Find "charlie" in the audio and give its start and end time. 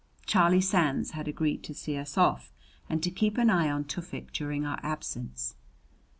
0.25-0.61